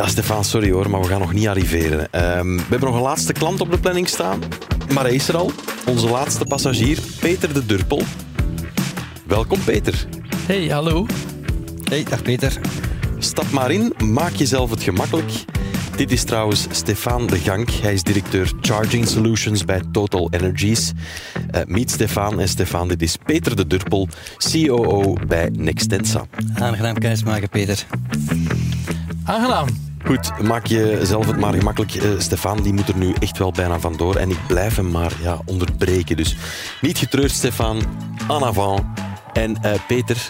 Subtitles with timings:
[0.00, 2.12] Ja, Stefan, sorry hoor, maar we gaan nog niet arriveren.
[2.12, 4.40] Ehm, we hebben nog een laatste klant op de planning staan.
[4.94, 5.50] Maar hij is er al.
[5.86, 8.02] Onze laatste passagier, Peter de Durpel.
[9.26, 10.06] Welkom, Peter.
[10.46, 11.06] Hey, hallo.
[11.84, 12.60] Hey, dag Peter.
[13.18, 15.32] Stap maar in, maak jezelf het gemakkelijk.
[15.96, 17.70] Dit is trouwens Stefan de Gank.
[17.70, 20.92] Hij is directeur Charging Solutions bij Total Energies.
[21.54, 24.08] Uh, meet Stefan en Stefan, dit is Peter de Durpel,
[24.52, 26.26] COO bij Nextensa.
[26.54, 27.86] Aangenaam kennismaken, Peter.
[29.24, 29.88] Aangenaam.
[30.10, 31.94] Goed, maak jezelf het maar gemakkelijk.
[31.94, 34.16] Uh, Stefan die moet er nu echt wel bijna vandoor.
[34.16, 36.16] En ik blijf hem maar ja, onderbreken.
[36.16, 36.36] Dus
[36.80, 37.82] niet getreurd, Stefan.
[38.28, 38.82] En avant.
[39.32, 40.28] En uh, Peter,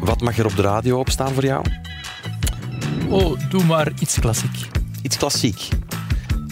[0.00, 1.64] wat mag er op de radio op staan voor jou?
[3.08, 4.68] Oh, doe maar iets klassiek.
[5.02, 5.68] Iets klassiek.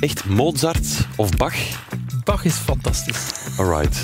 [0.01, 1.57] Echt Mozart of Bach?
[2.25, 3.33] Bach is fantastisch.
[3.57, 3.99] Alright.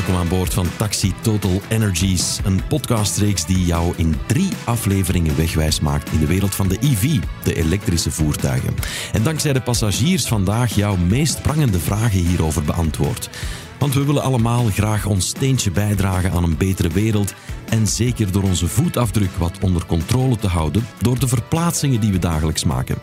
[0.00, 5.80] Welkom aan boord van Taxi Total Energies, een podcastreeks die jou in drie afleveringen wegwijs
[5.80, 8.74] maakt in de wereld van de EV, de elektrische voertuigen.
[9.12, 13.30] En dankzij de passagiers vandaag jouw meest prangende vragen hierover beantwoord.
[13.78, 17.34] Want we willen allemaal graag ons steentje bijdragen aan een betere wereld
[17.68, 22.18] en zeker door onze voetafdruk wat onder controle te houden door de verplaatsingen die we
[22.18, 22.98] dagelijks maken.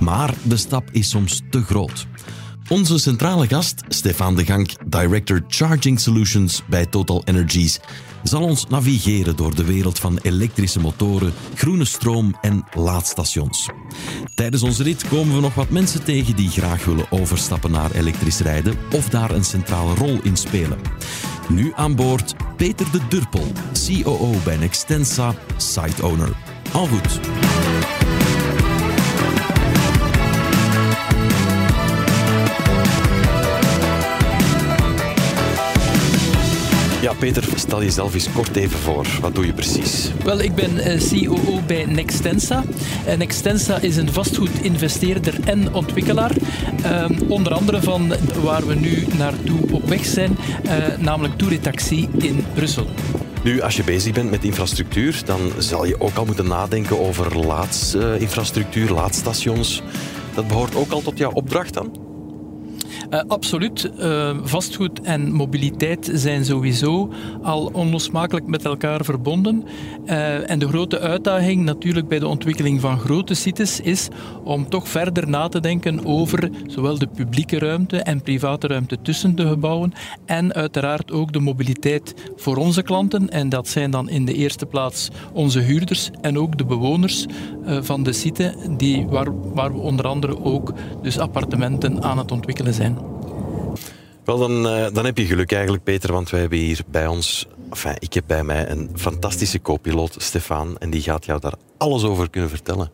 [0.00, 2.06] Maar de stap is soms te groot.
[2.68, 7.80] Onze centrale gast, Stefan de Gank, Director Charging Solutions bij Total Energies,
[8.22, 13.68] zal ons navigeren door de wereld van elektrische motoren, groene stroom en laadstations.
[14.34, 18.40] Tijdens onze rit komen we nog wat mensen tegen die graag willen overstappen naar elektrisch
[18.40, 20.78] rijden of daar een centrale rol in spelen.
[21.48, 23.52] Nu aan boord Peter de Durpel,
[23.86, 26.32] COO bij Nextensa, site owner.
[26.72, 27.20] Al goed.
[37.18, 39.06] Peter, stel jezelf eens kort even voor.
[39.20, 40.10] Wat doe je precies?
[40.24, 42.64] Wel, ik ben uh, COO bij Nextensa.
[43.06, 46.30] Uh, Nextensa is een vastgoedinvesteerder en ontwikkelaar.
[46.84, 48.12] Uh, onder andere van
[48.42, 50.36] waar we nu naartoe op weg zijn,
[50.98, 52.86] namelijk Taxi in Brussel.
[53.42, 57.38] Nu, als je bezig bent met infrastructuur, dan zal je ook al moeten nadenken over
[57.38, 59.82] laadinfrastructuur, laadstations.
[60.34, 62.05] Dat behoort ook al tot jouw opdracht dan?
[63.16, 63.90] Uh, absoluut.
[63.98, 67.12] Uh, vastgoed en mobiliteit zijn sowieso
[67.42, 69.64] al onlosmakelijk met elkaar verbonden.
[70.06, 74.08] Uh, en de grote uitdaging natuurlijk bij de ontwikkeling van grote sites is
[74.44, 79.36] om toch verder na te denken over zowel de publieke ruimte en private ruimte tussen
[79.36, 79.92] de gebouwen
[80.24, 83.30] en uiteraard ook de mobiliteit voor onze klanten.
[83.30, 87.26] En dat zijn dan in de eerste plaats onze huurders en ook de bewoners
[87.64, 90.72] van de site die, waar, waar we onder andere ook
[91.02, 93.05] dus appartementen aan het ontwikkelen zijn.
[94.26, 97.46] Wel, dan, uh, dan heb je geluk eigenlijk, Peter, want wij hebben hier bij ons...
[97.70, 102.04] Enfin, ik heb bij mij een fantastische co-piloot, Stefan, en die gaat jou daar alles
[102.04, 102.90] over kunnen vertellen.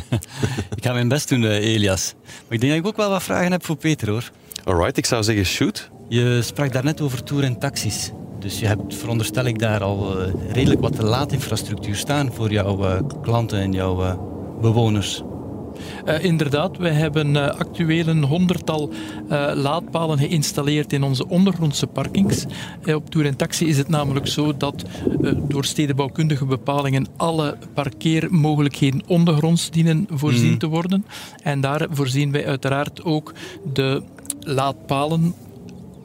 [0.76, 2.14] ik ga mijn best doen, uh, Elias.
[2.24, 4.30] Maar ik denk dat ik ook wel wat vragen heb voor Peter, hoor.
[4.64, 5.90] Alright, ik zou zeggen shoot.
[6.08, 8.10] Je sprak daarnet over tour en taxis.
[8.38, 13.58] Dus je hebt, veronderstel ik, daar al uh, redelijk wat laadinfrastructuur staan voor jouw klanten
[13.58, 14.18] en jouw
[14.60, 15.22] bewoners.
[16.04, 18.90] Uh, inderdaad, wij hebben uh, actueel een honderdtal
[19.30, 22.44] uh, laadpalen geïnstalleerd in onze ondergrondse parkings.
[22.94, 24.84] op Tour en Taxi is het namelijk zo dat
[25.48, 30.58] door stedenbouwkundige bepalingen alle parkeermogelijkheden ondergronds dienen voorzien mm.
[30.58, 31.04] te worden.
[31.42, 33.32] En daar voorzien wij uiteraard ook
[33.72, 34.02] de
[34.40, 35.34] laadpalen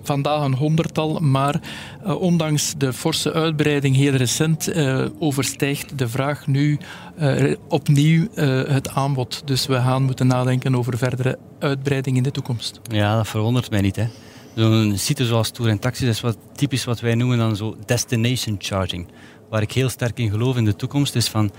[0.08, 1.62] vandaag een honderdtal, maar
[2.06, 6.78] uh, ondanks de forse uitbreiding heel recent uh, overstijgt de vraag nu
[7.20, 8.28] uh, opnieuw
[8.68, 9.42] het aanbod.
[9.46, 12.80] Dus we gaan moeten nadenken over verdere uitbreiding in de toekomst.
[12.92, 13.96] Ja, dat verwondert mij niet.
[13.96, 14.08] Hè.
[14.56, 18.56] Zo'n site zoals Tour en Taxi is wat typisch wat wij noemen dan zo destination
[18.60, 19.08] charging
[19.50, 21.52] waar ik heel sterk in geloof in de toekomst, is van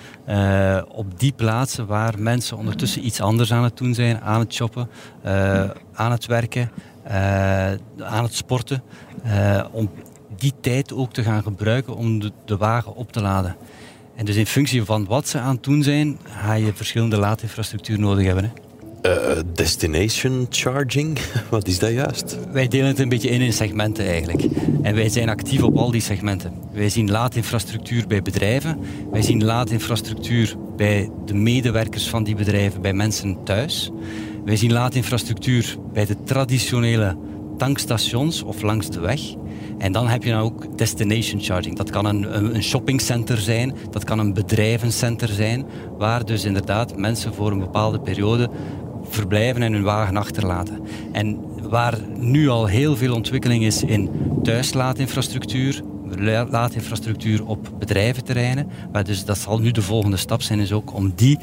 [0.88, 4.88] op die plaatsen waar mensen ondertussen iets anders aan het doen zijn, aan het shoppen,
[5.92, 6.70] aan het werken,
[7.98, 8.82] aan het sporten,
[9.72, 9.90] om
[10.36, 13.56] die tijd ook te gaan gebruiken om de, de, wagen op te laden.
[14.16, 17.98] En dus in functie van wat ze aan het doen zijn, ga je verschillende laadinfrastructuur
[17.98, 18.44] nodig hebben.
[18.44, 18.50] Hè.
[19.02, 21.18] Uh, destination charging,
[21.50, 22.38] wat is dat juist?
[22.52, 24.42] Wij delen het een beetje in in segmenten eigenlijk.
[24.82, 26.52] En wij zijn actief op al die segmenten.
[26.72, 28.78] Wij zien laadinfrastructuur bij bedrijven.
[29.10, 33.90] Wij zien laadinfrastructuur bij de medewerkers van die bedrijven, bij mensen thuis.
[34.48, 37.16] Wij zien laadinfrastructuur bij de traditionele
[37.58, 39.20] tankstations of langs de weg.
[39.78, 41.76] En dan heb je nou ook destination charging.
[41.76, 45.66] Dat kan een, een shoppingcenter zijn, dat kan een bedrijvencenter zijn,
[45.98, 48.50] waar dus inderdaad mensen voor een bepaalde periode
[49.02, 50.80] verblijven en hun wagen achterlaten.
[51.12, 54.10] En waar nu al heel veel ontwikkeling is in
[54.42, 55.82] thuislaadinfrastructuur,
[56.50, 58.68] laadinfrastructuur op bedrijventerreinen.
[58.92, 61.38] Maar dus dat zal nu de volgende stap zijn, is ook om die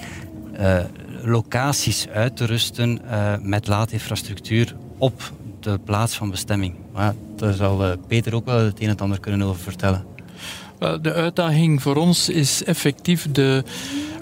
[0.60, 0.80] uh,
[1.26, 6.76] locaties uit te rusten uh, met laadinfrastructuur op de plaats van bestemming.
[6.94, 10.06] Maar daar zal uh, Peter ook wel het een en ander kunnen over vertellen.
[11.02, 13.64] De uitdaging voor ons is effectief de,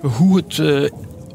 [0.02, 0.92] hoe het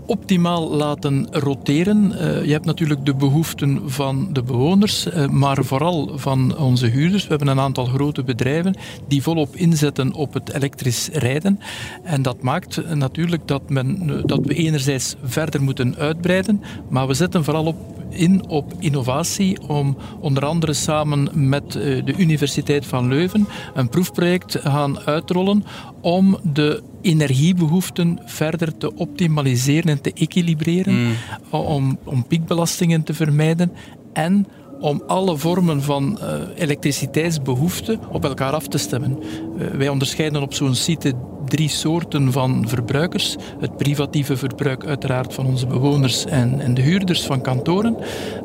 [0.08, 2.12] optimaal laten roteren.
[2.12, 7.22] Uh, je hebt natuurlijk de behoeften van de bewoners, uh, maar vooral van onze huurders.
[7.22, 8.74] We hebben een aantal grote bedrijven
[9.08, 11.60] die volop inzetten op het elektrisch rijden.
[12.02, 17.44] En dat maakt natuurlijk dat, men, dat we enerzijds verder moeten uitbreiden, maar we zetten
[17.44, 17.76] vooral op
[18.10, 24.58] in op innovatie om onder andere samen met eh, de Universiteit van Leuven een proefproject
[24.62, 25.64] gaan uitrollen
[26.00, 31.12] om de energiebehoeften verder te optimaliseren en te equilibreren, mm.
[31.50, 33.72] om, om piekbelastingen te vermijden
[34.12, 34.46] en
[34.80, 39.18] om alle vormen van uh, elektriciteitsbehoeften op elkaar af te stemmen.
[39.18, 41.14] Uh, wij onderscheiden op zo'n site
[41.48, 43.36] drie soorten van verbruikers.
[43.60, 47.96] Het privatieve verbruik uiteraard van onze bewoners en, en de huurders van kantoren.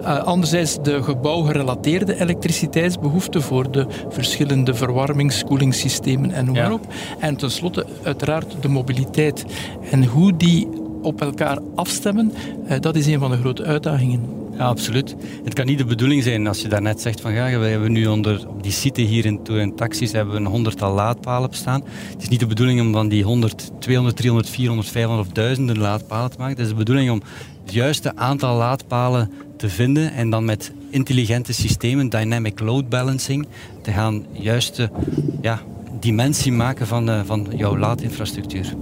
[0.01, 6.94] Uh, anderzijds de gebouwgerelateerde elektriciteitsbehoeften voor de verschillende verwarmings-, koelingssystemen en noem maar op.
[7.19, 9.45] En tenslotte uiteraard de mobiliteit.
[9.91, 10.67] En hoe die
[11.01, 12.33] op elkaar afstemmen,
[12.79, 14.42] dat is een van de grote uitdagingen.
[14.57, 15.15] Ja, absoluut.
[15.44, 18.47] Het kan niet de bedoeling zijn als je daarnet zegt van we hebben nu onder,
[18.47, 21.83] op die site hier in Tour Taxis hebben we een honderdtal laadpalen bestaan.
[22.11, 25.77] Het is niet de bedoeling om van die 100, 200, 300, 400, 500 of duizenden
[25.77, 26.55] laadpalen te maken.
[26.55, 27.21] Het is de bedoeling om
[27.63, 33.47] het juiste aantal laadpalen te vinden en dan met intelligente systemen, dynamic load balancing,
[33.81, 34.91] te gaan juiste
[35.41, 35.61] ja,
[36.00, 38.73] dimensie maken van, uh, van jouw laadinfrastructuur.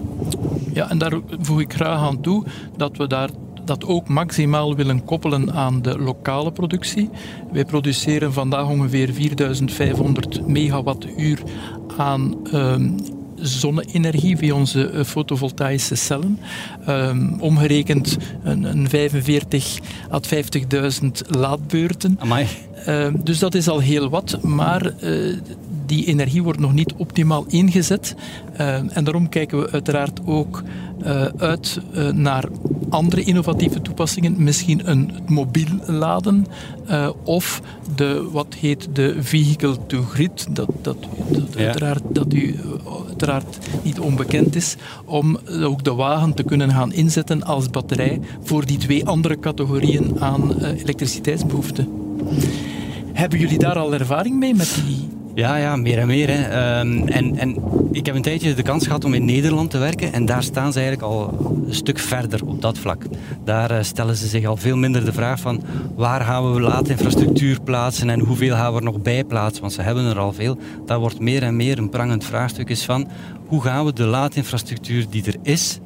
[0.74, 2.46] Ja, en daar voeg ik graag aan toe
[2.78, 3.30] dat we daar
[3.66, 7.10] dat ook maximaal willen koppelen aan de lokale productie.
[7.52, 11.40] Wij produceren vandaag ongeveer 4500 megawattuur
[11.98, 12.96] aan um,
[13.36, 16.40] zonne-energie via onze eh, fotovoltaïsche cellen.
[16.90, 19.80] Um, omgerekend een, een 45
[20.12, 20.20] à
[21.02, 22.18] 50.000 laadbeurten.
[22.88, 25.38] Um, dus dat is al heel wat, maar uh,
[25.86, 28.16] die energie wordt nog niet optimaal ingezet.
[28.54, 30.64] Uh, en daarom kijken we uiteraard ook
[31.04, 32.46] uh, uit uh, naar
[32.90, 34.44] andere innovatieve toepassingen.
[34.44, 36.46] Misschien een mobiel laden
[37.24, 37.62] of
[37.96, 40.48] de, wat heet de vehicle to grid.
[40.56, 40.98] Dat, dat,
[41.32, 41.66] dat, ja.
[41.66, 42.56] uiteraard, dat u
[43.08, 44.76] uiteraard niet onbekend is.
[45.06, 50.20] Om ook de wagen te kunnen gaan inzetten als batterij voor die twee andere categorieën
[50.20, 51.88] aan elektriciteitsbehoeften.
[53.14, 56.30] Hebben jullie daar al ervaring mee met die ja, ja, meer en meer.
[56.30, 56.80] Hè.
[56.80, 57.56] Um, en, en
[57.92, 60.74] ik heb een tijdje de kans gehad om in Nederland te werken en daar staan
[60.74, 63.04] ze eigenlijk al een stuk verder op dat vlak.
[63.44, 65.62] Daar uh, stellen ze zich al veel minder de vraag van
[65.96, 69.82] waar gaan we laadinfrastructuur plaatsen en hoeveel gaan we er nog bij plaatsen, want ze
[69.82, 70.58] hebben er al veel.
[70.86, 73.08] Daar wordt meer en meer een prangend vraagstuk is van
[73.48, 75.80] hoe gaan we de laadinfrastructuur die er is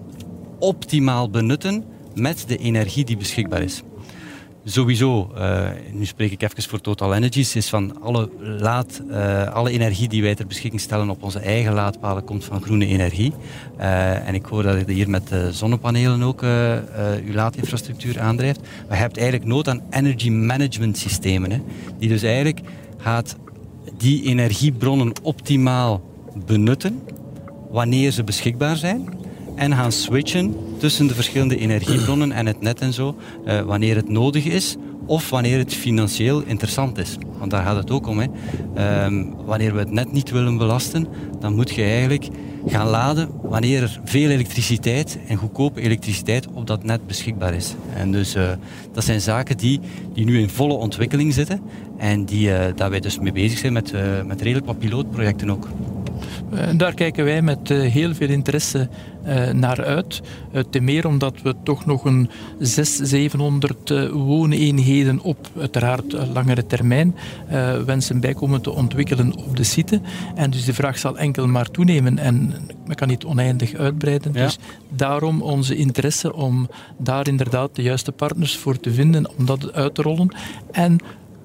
[0.60, 1.84] optimaal benutten
[2.14, 3.82] met de energie die beschikbaar is.
[4.68, 9.72] Sowieso, uh, nu spreek ik even voor Total Energies, is van alle, laad, uh, alle
[9.72, 13.34] energie die wij ter beschikking stellen op onze eigen laadpalen komt van groene energie.
[13.80, 16.42] Uh, en ik hoor dat je hier met zonnepanelen ook
[17.26, 18.60] uw laadinfrastructuur aandrijft.
[18.62, 21.62] Maar je hebt eigenlijk nood aan energy management systemen, hè,
[21.98, 22.60] die dus eigenlijk
[22.98, 23.36] gaat
[23.98, 26.02] die energiebronnen optimaal
[26.46, 27.02] benutten
[27.70, 29.10] wanneer ze beschikbaar zijn
[29.56, 34.10] en gaan switchen tussen de verschillende energiebronnen en het net en zo, uh, wanneer het
[34.10, 37.18] nodig is of wanneer het financieel interessant is.
[37.38, 38.20] Want daar gaat het ook om.
[38.20, 38.28] Hè.
[39.06, 41.08] Um, wanneer we het net niet willen belasten,
[41.40, 42.28] dan moet je eigenlijk
[42.68, 47.76] gaan laden wanneer er veel elektriciteit en goedkope elektriciteit op dat net beschikbaar is.
[47.96, 48.50] En dus uh,
[48.92, 49.80] dat zijn zaken die,
[50.14, 51.62] die nu in volle ontwikkeling zitten
[51.98, 53.94] en die, uh, daar wij dus mee bezig zijn met,
[54.26, 55.68] met redelijk wat pilootprojecten ook.
[56.52, 58.90] En daar kijken wij met heel veel interesse
[59.28, 60.22] uh, naar uit.
[60.54, 66.66] Uh, te meer omdat we toch nog een 600, 700 uh, wooneenheden op uiteraard langere
[66.66, 67.16] termijn
[67.86, 70.02] wensen bijkomen te ontwikkelen op de site.
[70.36, 72.54] En dus de vraag zal enkel maar toenemen en
[72.86, 74.34] men kan niet oneindig uitbreiden.
[74.34, 74.44] Ja.
[74.44, 74.58] Dus
[74.90, 79.96] daarom onze interesse om daar inderdaad de juiste partners voor te vinden om dat uit
[79.96, 80.36] te rollen.
[80.72, 80.98] En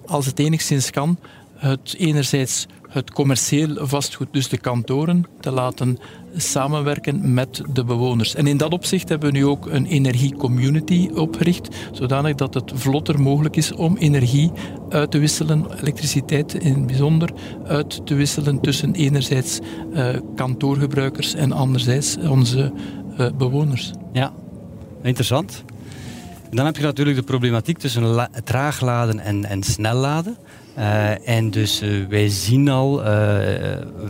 [0.07, 1.19] als het enigszins kan,
[1.54, 5.99] het enerzijds het commercieel vastgoed, dus de kantoren, te laten
[6.37, 8.35] samenwerken met de bewoners.
[8.35, 13.20] En in dat opzicht hebben we nu ook een energiecommunity opgericht, zodanig dat het vlotter
[13.20, 14.52] mogelijk is om energie
[14.88, 17.30] uit te wisselen, elektriciteit in het bijzonder,
[17.64, 19.59] uit te wisselen tussen enerzijds
[19.92, 22.73] uh, kantoorgebruikers en anderzijds onze
[23.18, 23.92] uh, bewoners.
[24.12, 24.32] Ja,
[25.02, 25.64] interessant.
[26.50, 30.37] Dan heb je natuurlijk de problematiek tussen traagladen en, en snelladen.
[30.80, 33.06] Uh, en dus uh, wij zien al, uh,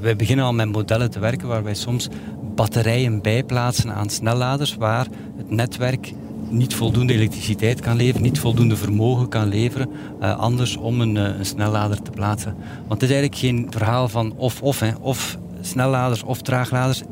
[0.00, 2.08] wij beginnen al met modellen te werken waar wij soms
[2.54, 6.12] batterijen bijplaatsen aan snelladers waar het netwerk
[6.48, 9.88] niet voldoende elektriciteit kan leveren, niet voldoende vermogen kan leveren,
[10.20, 12.54] anders om een, een, snellader te plaatsen.
[12.88, 17.02] Want het is eigenlijk geen verhaal van of-of, of snelladers of traagladers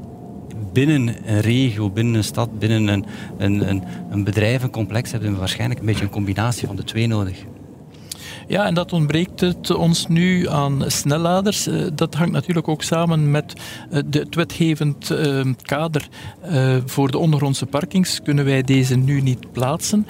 [0.73, 3.05] binnen een regio, binnen een stad, binnen een,
[3.39, 7.45] een, een, een bedrijvencomplex hebben we waarschijnlijk een beetje een combinatie van de twee nodig.
[8.49, 11.67] Ja, en dat ontbreekt het ons nu aan snelladers.
[11.67, 13.53] Eh, dat hangt natuurlijk ook samen met
[13.91, 16.09] eh, het wetgevend eh, kader
[16.87, 18.23] voor de ondergrondse parkings.
[18.23, 20.07] Kunnen wij deze nu niet plaatsen.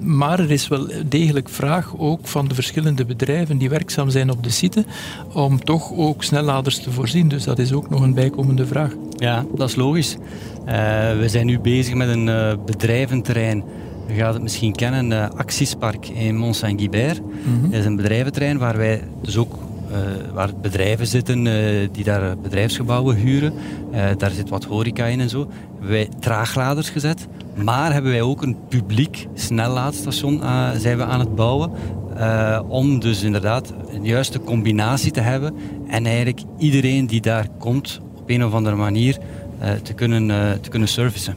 [0.00, 4.42] Maar er is wel degelijk vraag ook van de verschillende bedrijven die werkzaam zijn op
[4.42, 4.84] de site
[5.32, 7.28] om toch ook snelladers te voorzien.
[7.28, 8.92] Dus dat is ook nog een bijkomende vraag.
[9.16, 10.16] Ja, dat is logisch.
[11.18, 13.64] we zijn nu bezig met een bedrijventerrein
[14.08, 17.20] je gaat het misschien kennen, uh, Actiespark in Mont-Saint-Guibert.
[17.20, 17.70] Mhm.
[17.70, 19.58] Dat is een bedrijventerrein waar wij dus ook
[19.90, 19.96] uh,
[20.34, 23.52] waar bedrijven zitten uh, die daar bedrijfsgebouwen huren.
[24.16, 25.48] daar zit wat horeca in en zo.
[25.72, 27.26] Hebben wij traagladers gezet.
[27.54, 30.42] Maar hebben wij ook een publiek snellaadstation
[30.76, 31.70] zijn we aan het bouwen.
[32.68, 35.54] om dus inderdaad een juiste combinatie te hebben.
[35.86, 39.18] En eigenlijk iedereen die daar komt op een of andere manier
[39.82, 41.34] te, kunnen, te kunnen servicen.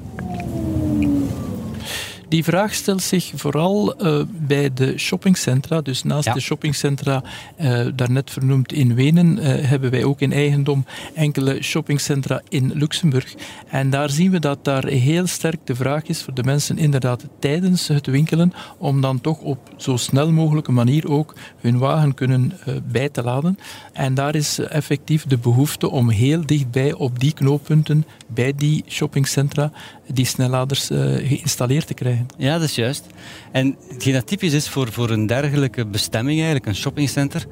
[2.31, 5.81] Die vraag stelt zich vooral uh, bij de shoppingcentra.
[5.81, 7.23] Dus naast de shoppingcentra,
[7.61, 13.33] uh, daarnet vernoemd in Wenen, uh, hebben wij ook in eigendom enkele shoppingcentra in Luxemburg.
[13.69, 17.27] En daar zien we dat daar heel sterk de vraag is voor de mensen inderdaad
[17.39, 22.53] tijdens het winkelen om dan toch op zo snel mogelijke manier ook hun wagen kunnen
[22.91, 23.57] bij te laden.
[23.93, 29.71] En daar is effectief de behoefte om heel dichtbij op die knooppunten, bij die shoppingcentra,
[30.13, 32.20] die snelladers geïnstalleerd te krijgen.
[32.37, 33.05] Ja, dat is juist.
[33.51, 37.45] En hetgeen dat typisch is voor, voor een dergelijke bestemming, eigenlijk een shoppingcenter.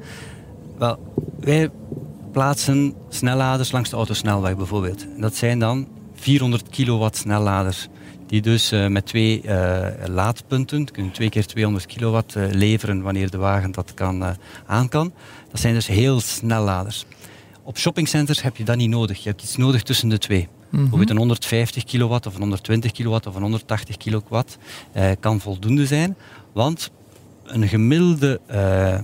[0.78, 0.98] Wel,
[1.40, 1.70] wij
[2.32, 5.06] plaatsen snelladers langs de autosnelweg bijvoorbeeld.
[5.16, 7.88] dat zijn dan 400 kilowatt snelladers.
[8.26, 13.30] Die dus uh, met twee uh, laadpunten, kunnen twee keer 200 kilowatt uh, leveren wanneer
[13.30, 14.36] de wagen dat kan,
[14.66, 15.12] aan kan.
[15.50, 17.04] Dat zijn dus heel snelladers.
[17.62, 19.22] Op shoppingcenters heb je dat niet nodig.
[19.22, 20.48] Je hebt iets nodig tussen de twee.
[20.70, 24.58] Mm Bijvoorbeeld een 150 kilowatt of een 120 kilowatt of een 180 kilowatt
[24.92, 26.16] eh, kan voldoende zijn.
[26.52, 26.90] Want
[27.44, 29.00] een gemiddelde uh, uh,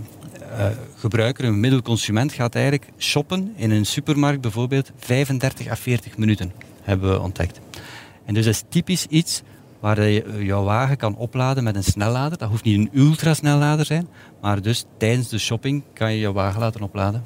[0.96, 6.52] gebruiker, een gemiddelde consument gaat eigenlijk shoppen in een supermarkt bijvoorbeeld 35 à 40 minuten,
[6.82, 7.60] hebben we ontdekt.
[8.24, 9.42] En dus dat is typisch iets
[9.80, 12.38] waar je jouw wagen kan opladen met een snellader.
[12.38, 14.08] Dat hoeft niet een ultrasnellader zijn,
[14.40, 17.24] maar dus tijdens de shopping kan je jouw wagen laten opladen.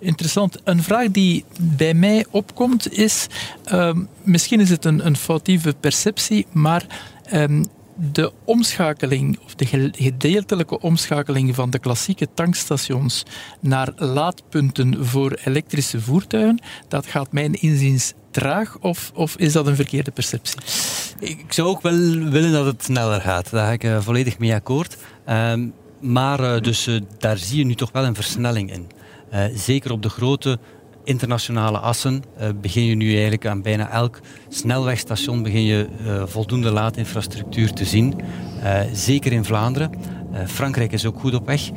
[0.00, 0.60] Interessant.
[0.64, 3.26] Een vraag die bij mij opkomt is,
[3.64, 6.86] ehm, misschien is het een, een foutieve perceptie, maar
[7.32, 7.64] um,
[8.12, 13.22] de omschakeling, of de gedeeltelijke omschakeling van de klassieke tankstations
[13.60, 19.76] naar laadpunten voor elektrische voertuigen, dat gaat mijn inziens traag of, of is dat een
[19.76, 20.60] verkeerde perceptie?
[21.20, 21.98] Ik zou ook wel
[22.30, 23.50] willen dat het sneller gaat.
[23.50, 24.96] Daar ga ik uh, volledig mee akkoord.
[25.28, 28.86] Um, maar uh, dus, uh, daar zie je nu toch wel een versnelling in.
[29.32, 30.58] Uh, zeker op de grote
[31.04, 36.70] internationale assen uh, begin je nu eigenlijk aan bijna elk snelwegstation begin je uh, voldoende
[36.70, 38.20] laadinfrastructuur te zien.
[38.92, 39.90] zeker in Vlaanderen.
[40.46, 41.70] Frankrijk is ook goed op weg.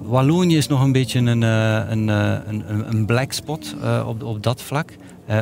[0.00, 3.74] Wallonië is nog een beetje een, een, een, een black spot
[4.06, 4.90] op, op dat vlak.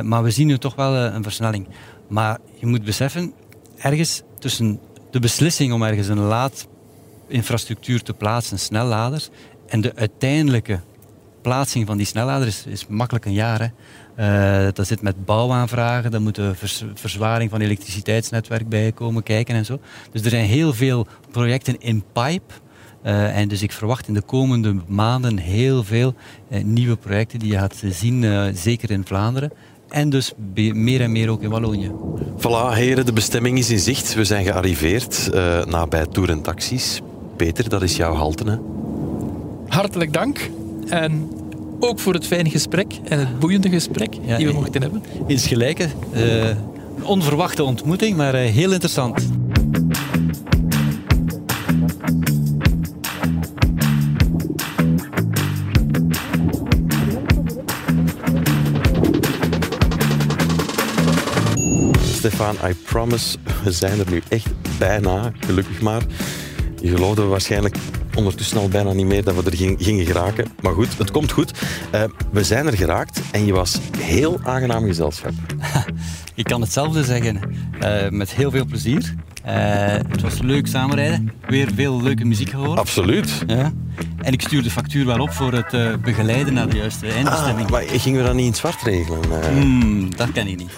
[0.03, 1.67] maar we zien nu toch wel een versnelling.
[2.07, 3.33] Maar je moet beseffen,
[3.77, 4.79] ergens tussen
[5.11, 9.29] de beslissing om ergens een laadinfrastructuur te plaatsen, snelladers,
[9.67, 10.79] en de uiteindelijke
[11.43, 13.59] plaatsing van die snellader is, is makkelijk een jaar.
[13.59, 13.67] Hè.
[14.17, 19.55] Uh, dat zit met bouwaanvragen, daar moet de vers, verzwaring van elektriciteitsnetwerk bij komen kijken
[19.55, 19.79] en zo.
[20.11, 22.53] Dus er zijn heel veel projecten in pipe.
[23.05, 26.13] Uh, en dus ik verwacht in de komende maanden heel veel
[26.49, 29.51] uh, nieuwe projecten die je gaat zien, zeker in Vlaanderen.
[29.89, 31.91] En dus meer en meer ook in Wallonië.
[32.37, 34.13] Voilà, heren, de bestemming is in zicht.
[34.13, 35.29] We zijn gearriveerd
[35.65, 37.01] nabij Tour en Taxis.
[37.37, 38.57] Peter, dat is jouw halte, hè?
[39.67, 40.49] Hartelijk dank.
[40.89, 41.29] En
[41.79, 45.03] ook voor het fijne gesprek en het boeiende gesprek ja, die we mochten hebben.
[45.27, 45.87] Is gelijke.
[46.15, 46.49] Uh,
[47.01, 49.27] onverwachte ontmoeting, maar uh, heel interessant.
[62.01, 64.47] Stefan, I promise, we zijn er nu echt
[64.79, 66.01] bijna, gelukkig maar.
[66.81, 67.77] Je geloofde waarschijnlijk
[68.15, 70.45] ondertussen al bijna niet meer dat we er gingen geraken.
[70.61, 71.51] Maar goed, het komt goed.
[71.95, 75.31] Uh, we zijn er geraakt en je was heel aangenaam gezelschap.
[76.35, 77.39] Ik kan hetzelfde zeggen.
[77.83, 79.15] Uh, met heel veel plezier.
[79.43, 79.55] Eh,
[79.87, 81.31] het was leuk samenrijden.
[81.47, 82.79] Weer veel leuke muziek gehoord.
[82.79, 83.43] Absoluut.
[83.47, 83.71] Ja.
[84.21, 87.65] En ik stuur de factuur wel op voor het uh, begeleiden naar de juiste eindbestemming.
[87.65, 89.19] Ah, maar gingen we dat niet in zwart regelen?
[89.31, 89.47] Uh...
[89.47, 90.71] Hmm, dat ken ik niet.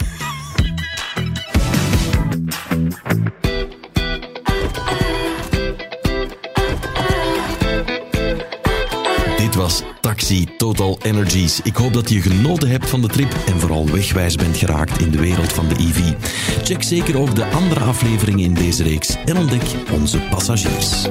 [10.57, 11.61] Total Energies.
[11.63, 15.11] Ik hoop dat je genoten hebt van de trip en vooral wegwijs bent geraakt in
[15.11, 16.13] de wereld van de EV.
[16.63, 21.07] Check zeker ook de andere afleveringen in deze reeks en ontdek onze passagiers.